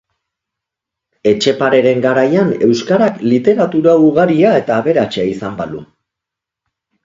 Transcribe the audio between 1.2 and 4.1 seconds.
Etxepareren garaian euskarak literatura